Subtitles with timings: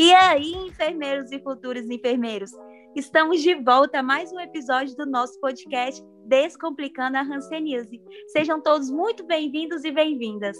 [0.00, 2.52] E aí, enfermeiros e futuros enfermeiros?
[2.94, 8.00] Estamos de volta a mais um episódio do nosso podcast Descomplicando a Hanseníase.
[8.28, 10.56] Sejam todos muito bem-vindos e bem-vindas.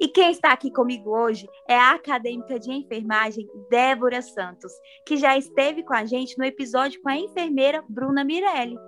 [0.00, 4.72] E quem está aqui comigo hoje é a acadêmica de enfermagem Débora Santos,
[5.06, 8.78] que já esteve com a gente no episódio com a enfermeira Bruna Mirelli.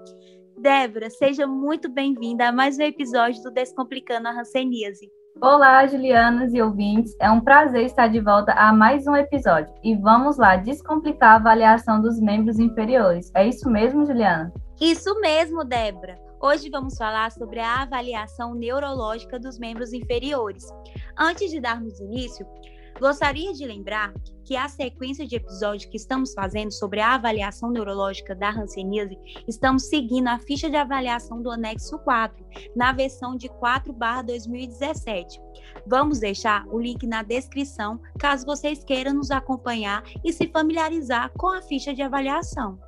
[0.56, 5.10] Débora, seja muito bem-vinda a mais um episódio do Descomplicando a Hanseníase.
[5.40, 7.14] Olá, Julianas e ouvintes.
[7.20, 9.72] É um prazer estar de volta a mais um episódio.
[9.84, 13.30] E vamos lá descomplicar a avaliação dos membros inferiores.
[13.36, 14.52] É isso mesmo, Juliana?
[14.80, 16.18] Isso mesmo, Débora.
[16.40, 20.66] Hoje vamos falar sobre a avaliação neurológica dos membros inferiores.
[21.16, 22.44] Antes de darmos início,
[23.00, 24.12] Gostaria de lembrar
[24.44, 29.16] que a sequência de episódios que estamos fazendo sobre a avaliação neurológica da hanseníase,
[29.46, 35.40] estamos seguindo a ficha de avaliação do anexo 4, na versão de 4/2017.
[35.86, 41.48] Vamos deixar o link na descrição, caso vocês queiram nos acompanhar e se familiarizar com
[41.48, 42.78] a ficha de avaliação.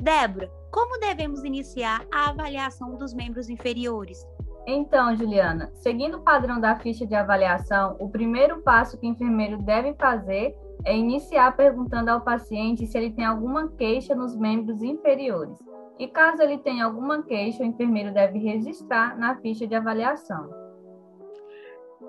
[0.00, 4.26] Débora, como devemos iniciar a avaliação dos membros inferiores?
[4.66, 9.58] Então, Juliana, seguindo o padrão da ficha de avaliação, o primeiro passo que o enfermeiro
[9.58, 15.56] deve fazer é iniciar perguntando ao paciente se ele tem alguma queixa nos membros inferiores.
[15.98, 20.50] E caso ele tenha alguma queixa, o enfermeiro deve registrar na ficha de avaliação.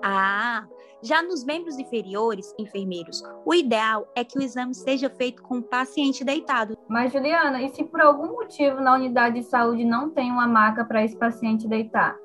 [0.02, 0.66] Ah,
[1.02, 5.62] já nos membros inferiores, enfermeiros, o ideal é que o exame seja feito com o
[5.62, 6.76] paciente deitado.
[6.88, 10.84] Mas, Juliana, e se por algum motivo na unidade de saúde não tem uma maca
[10.84, 12.16] para esse paciente deitar?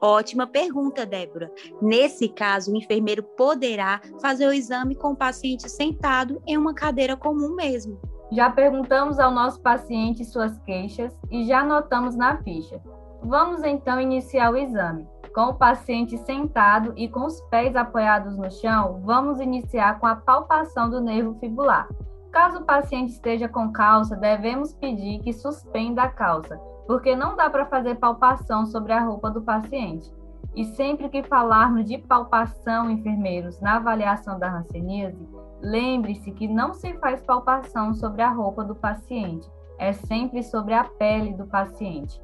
[0.00, 1.50] Ótima pergunta, Débora.
[1.80, 7.16] Nesse caso, o enfermeiro poderá fazer o exame com o paciente sentado em uma cadeira
[7.16, 7.98] comum mesmo.
[8.30, 12.80] Já perguntamos ao nosso paciente suas queixas e já anotamos na ficha.
[13.22, 15.06] Vamos então iniciar o exame.
[15.34, 20.16] Com o paciente sentado e com os pés apoiados no chão, vamos iniciar com a
[20.16, 21.88] palpação do nervo fibular.
[22.32, 27.50] Caso o paciente esteja com calça, devemos pedir que suspenda a calça, porque não dá
[27.50, 30.12] para fazer palpação sobre a roupa do paciente.
[30.54, 35.28] E sempre que falarmos de palpação, enfermeiros, na avaliação da hanseníase,
[35.60, 40.84] lembre-se que não se faz palpação sobre a roupa do paciente, é sempre sobre a
[40.84, 42.20] pele do paciente.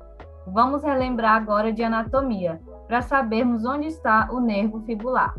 [0.47, 5.35] Vamos relembrar agora de anatomia, para sabermos onde está o nervo fibular.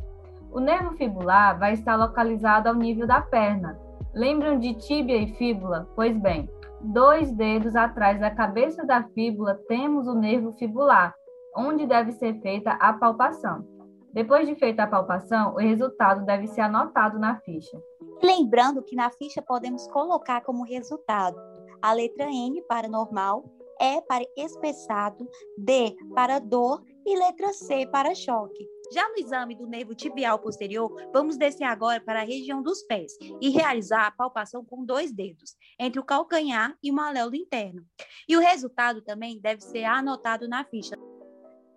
[0.52, 3.78] O nervo fibular vai estar localizado ao nível da perna.
[4.14, 5.88] Lembram de tíbia e fíbula?
[5.96, 6.48] Pois bem,
[6.84, 11.16] dois dedos atrás da cabeça da fíbula, temos o nervo fibular,
[11.56, 13.66] onde deve ser feita a palpação.
[14.14, 17.82] Depois de feita a palpação, o resultado deve ser anotado na ficha.
[18.22, 21.36] Lembrando que na ficha podemos colocar como resultado
[21.82, 23.44] a letra N para normal,
[23.80, 25.28] E para espessado,
[25.58, 28.73] D para dor e letra C para choque.
[28.94, 33.12] Já no exame do nervo tibial posterior, vamos descer agora para a região dos pés
[33.42, 37.82] e realizar a palpação com dois dedos, entre o calcanhar e o maléolo interno.
[38.30, 40.96] E o resultado também deve ser anotado na ficha.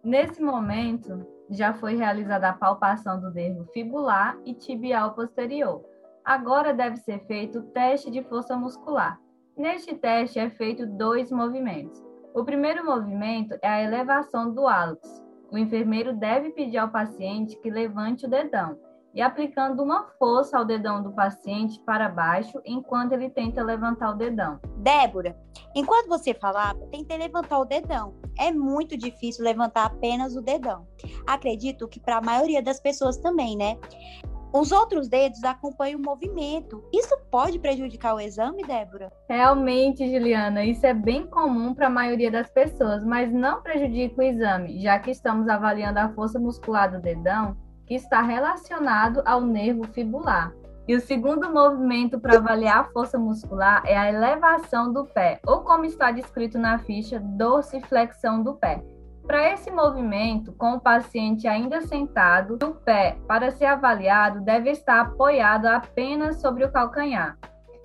[0.04, 5.82] Nesse momento, já foi realizada a palpação do nervo fibular e tibial posterior.
[6.22, 9.18] Agora deve ser feito o teste de força muscular.
[9.56, 11.98] Neste teste é feito dois movimentos.
[12.34, 17.70] O primeiro movimento é a elevação do hálux, o enfermeiro deve pedir ao paciente que
[17.70, 18.76] levante o dedão
[19.16, 24.14] e aplicando uma força ao dedão do paciente para baixo enquanto ele tenta levantar o
[24.14, 24.60] dedão.
[24.76, 25.34] Débora,
[25.74, 28.14] enquanto você falava, tentei levantar o dedão.
[28.38, 30.86] É muito difícil levantar apenas o dedão.
[31.26, 33.78] Acredito que para a maioria das pessoas também, né?
[34.52, 36.82] Os outros dedos acompanham o movimento.
[36.92, 39.12] Isso pode prejudicar o exame, Débora?
[39.28, 44.22] Realmente, Juliana, isso é bem comum para a maioria das pessoas, mas não prejudica o
[44.22, 49.84] exame, já que estamos avaliando a força muscular do dedão, que está relacionado ao nervo
[49.92, 50.52] fibular.
[50.88, 55.60] E o segundo movimento para avaliar a força muscular é a elevação do pé, ou
[55.60, 58.82] como está descrito na ficha, dorsiflexão do pé.
[59.26, 65.00] Para esse movimento, com o paciente ainda sentado, o pé, para ser avaliado, deve estar
[65.00, 67.36] apoiado apenas sobre o calcanhar.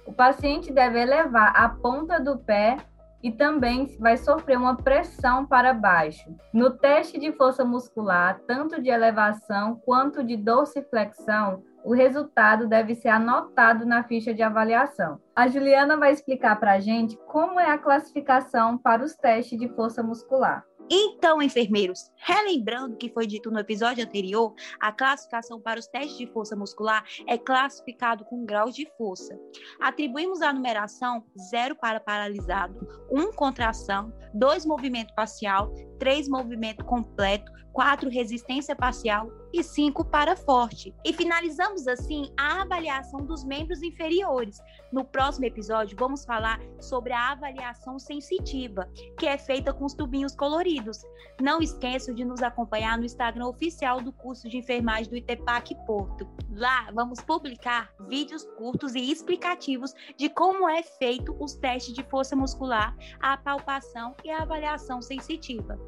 [0.06, 2.78] O paciente deve elevar a ponta do pé
[3.24, 6.30] e também vai sofrer uma pressão para baixo.
[6.54, 13.10] No teste de força muscular, tanto de elevação quanto de dorsiflexão, o resultado deve ser
[13.10, 15.20] anotado na ficha de avaliação.
[15.36, 19.68] A Juliana vai explicar para a gente como é a classificação para os testes de
[19.70, 20.64] força muscular.
[20.90, 26.28] Então, enfermeiros, relembrando que foi dito no episódio anterior, a classificação para os testes de
[26.28, 29.40] força muscular é classificado com graus de força.
[29.80, 37.52] Atribuímos a numeração 0 para paralisado, 1 um contração, 2 movimento parcial, 3 movimento completo,
[37.74, 40.92] 4 resistência parcial e 5 para forte.
[41.06, 44.58] E finalizamos assim a avaliação dos membros inferiores.
[44.92, 50.36] No próximo episódio vamos falar sobre a avaliação sensitiva, que é feita com os tubinhos
[50.36, 50.98] coloridos.
[51.40, 56.28] Não esqueçam de nos acompanhar no Instagram oficial do curso de enfermagem do ITEPAC Porto.
[56.52, 62.36] Lá vamos publicar vídeos curtos e explicativos de como é feito os testes de força
[62.36, 65.80] muscular, a palpação e a avaliação sensitiva.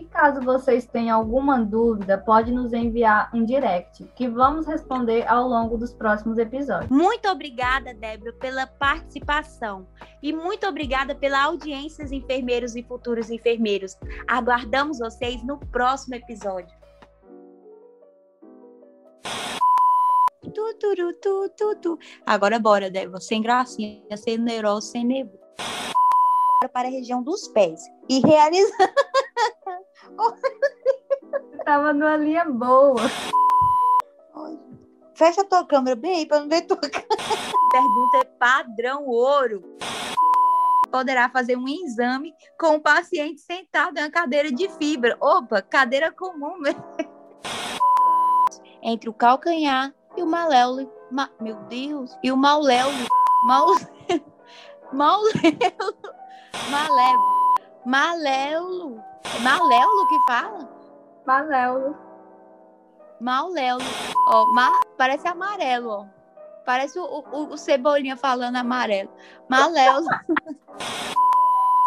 [0.00, 5.46] E caso vocês tenham alguma dúvida, pode nos enviar um direct, que vamos responder ao
[5.46, 6.90] longo dos próximos episódios.
[6.90, 9.86] Muito obrigada, Débora, pela participação.
[10.22, 13.94] E muito obrigada pela audiência, enfermeiros e futuros enfermeiros.
[14.26, 16.74] Aguardamos vocês no próximo episódio.
[20.42, 21.98] Tu, tu, tu, tu, tu.
[22.24, 23.20] Agora bora, Débora.
[23.20, 25.38] Sem gracinha, sem neurose, sem nervoso.
[26.72, 27.82] Para a região dos pés.
[28.08, 28.94] E realizar.
[31.64, 33.02] Tava numa linha boa.
[35.14, 39.62] Fecha a tua câmera bem aí para não ver tua Pergunta é padrão ouro.
[40.90, 45.16] Poderá fazer um exame com o paciente sentado em uma cadeira de fibra.
[45.20, 46.82] Opa, cadeira comum mesmo.
[48.82, 50.90] Entre o calcanhar e o maléolo.
[51.10, 51.30] Ma...
[51.40, 52.16] Meu Deus!
[52.22, 53.06] E o mauléolo.
[53.44, 53.86] Mauléolo.
[54.92, 56.14] Mauléolo.
[56.70, 57.40] Maléolo.
[57.84, 58.99] Maléolo.
[59.38, 60.68] Maléolo que fala?
[61.26, 61.96] Maléolo.
[63.20, 63.84] Maléolo.
[64.28, 64.80] Ó, ma...
[64.98, 66.06] parece amarelo, ó.
[66.66, 69.10] Parece o, o, o Cebolinha falando amarelo.
[69.48, 70.08] Maléolo.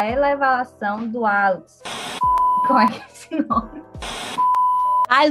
[0.02, 1.82] A elevação do hálux.
[2.68, 3.84] Como é que é esse nome?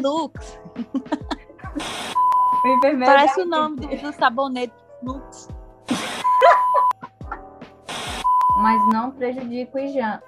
[0.01, 0.59] Lux.
[3.05, 4.73] Parece o nome do, do sabonete
[5.03, 5.49] Lux.
[8.59, 10.23] Mas não prejudica o Ijan.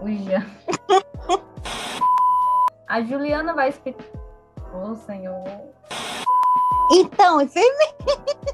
[0.00, 0.46] O Ijan.
[2.94, 4.06] A Juliana vai explicar.
[4.72, 5.42] Oh, Senhor.
[6.92, 8.53] Então, enfermeira.